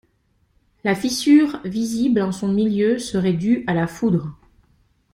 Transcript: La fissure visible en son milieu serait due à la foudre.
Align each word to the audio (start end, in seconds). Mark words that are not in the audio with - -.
La 0.83 0.95
fissure 0.95 1.59
visible 1.63 2.23
en 2.23 2.31
son 2.31 2.47
milieu 2.47 2.97
serait 2.97 3.33
due 3.33 3.63
à 3.67 3.75
la 3.75 3.85
foudre. 3.85 4.33